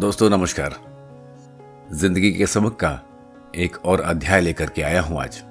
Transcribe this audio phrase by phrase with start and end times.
[0.00, 0.74] दोस्तों, नमस्कार।
[1.92, 3.02] ज़िंदगी के सबक का
[3.56, 5.42] एक और अध्याय लेकर के आया हूँ आज।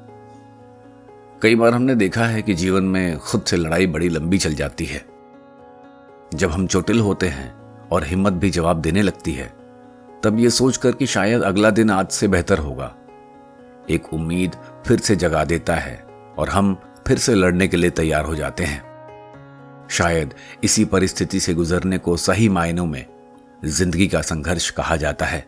[1.41, 4.85] कई बार हमने देखा है कि जीवन में खुद से लड़ाई बड़ी लंबी चल जाती
[4.85, 5.05] है।
[6.33, 7.53] जब हम चोटिल होते हैं
[7.87, 9.47] और हिम्मत भी जवाब देने लगती है,
[10.23, 12.95] तब ये सोचकर कि शायद अगला दिन आज से बेहतर होगा।
[13.89, 14.55] एक उम्मीद
[14.87, 16.05] फिर से जगा देता है
[16.37, 18.83] और हम फिर से लड़ने के लिए तैयार हो जाते हैं।
[19.89, 20.33] शायद
[20.63, 23.12] इसी परिस्थिति से गुजरने को सही मायनों में
[23.65, 25.47] ज़िंदगी का संघर्ष कहा जाता है।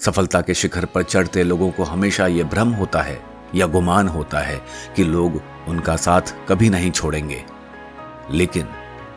[0.00, 3.20] सफलता के शिखर पर चढ़ते लोगों को हमेशा यह भ्रम होता है
[3.54, 4.60] या गुमान होता है
[4.96, 7.44] कि लोग उनका साथ कभी नहीं छोड़ेंगे।
[8.30, 8.66] लेकिन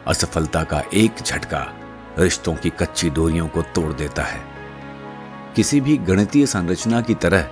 [0.08, 1.66] असफलता का एक झटका
[2.20, 4.42] रिश्तों की कच्ची डोरियों को तोड़ देता है।
[5.56, 7.50] किसी भी गणितीय संरचना की तरह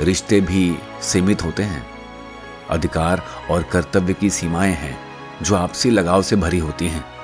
[0.00, 1.86] रिश्ते भी सीमित होते हैं।
[2.70, 4.98] अधिकार और कर्तव्य की सीमाएँ हैं
[5.42, 7.17] जो आपसी लगाव से भरी होती हैं।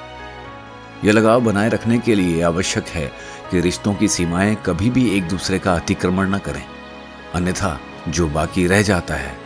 [1.04, 3.12] यह लगाव बनाए रखने के लिए आवश्यक है
[3.50, 6.66] कि रिश्तों की सीमाएँ कभी भी एक दूसरे का अतिक्रमण न करें।
[7.34, 9.38] अन्यथा, जो बाकी रह जाता है,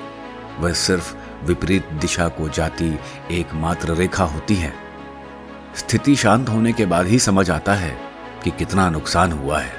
[0.59, 2.99] वह सिर्फ़ विपरीत दिशा को जाती
[3.31, 4.75] एकमात्र रेखा होती है।
[5.77, 7.99] स्थिति शांत होने के बाद ही समझ आता है
[8.45, 9.73] कि कितना नुकसान हुआ है।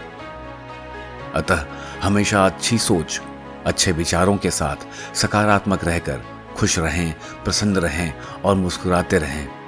[1.36, 1.66] अतः,
[2.04, 3.22] हमेशा अच्छी सोच,
[3.66, 4.76] अच्छे विचारों के साथ
[5.16, 6.22] सकारात्मक रहकर
[6.58, 8.14] खुश रहें, प्रसन्न रहें
[8.46, 9.59] और मुस्कुराते रहें।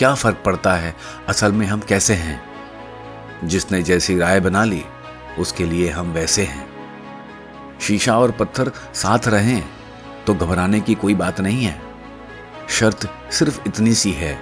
[0.00, 0.94] क्या फ़र्क पड़ता है?
[1.28, 2.40] असल में हम कैसे हैं?
[3.44, 4.82] जिसने जैसी राय बना ली,
[5.38, 6.64] उसके लिए हम वैसे हैं।
[7.80, 9.62] शीशा और पत्थर साथ रहें
[10.26, 11.80] तो घबराने की कोई बात नहीं है।
[12.68, 14.32] शर्त सिर्फ़ इतनी सी है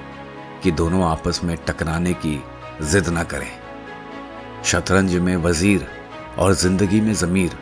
[0.62, 2.38] कि दोनों आपस में टकराने की
[2.82, 3.50] जिद ना करें।
[4.64, 5.88] शतरंज में वज़ीर
[6.38, 7.58] और ज़िंदगी में जमीर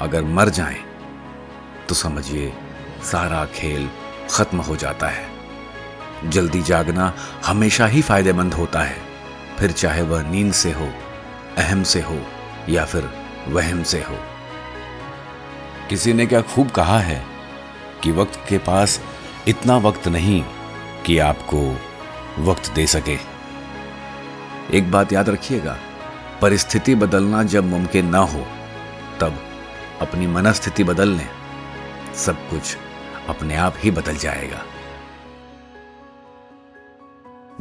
[0.00, 0.82] अगर मर जाएँ
[1.88, 2.52] तो समझिए
[3.04, 3.88] सारा खेल
[4.30, 5.35] खत्म हो जाता है।
[6.24, 7.12] जल्दी जागना
[7.46, 8.96] हमेशा ही फ़ायदेमंद होता है।
[9.58, 10.88] फिर चाहे वह नींद से हो,
[11.58, 12.18] अहम से हो,
[12.68, 13.10] या फिर
[13.48, 14.18] वहम से हो।
[15.90, 17.26] किसी ने क्या खूब कहा है
[18.02, 19.00] कि वक्त के पास
[19.48, 20.44] इतना वक्त नहीं
[21.06, 21.80] कि आपको
[22.38, 23.18] वक्त दे सके?
[24.74, 25.78] एक बात याद रखिएगा,
[26.40, 28.46] परिस्थिति बदलना जब मुमकिन ना हो,
[29.20, 29.38] तब
[30.00, 31.28] अपनी मनस्थिति बदल लें।
[32.14, 32.76] सब कुछ
[33.28, 34.62] अपने आप ही बदल जाएगा।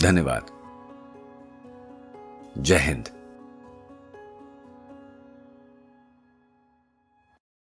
[0.05, 0.45] धन्यवाद।
[2.57, 3.14] जय हिंद।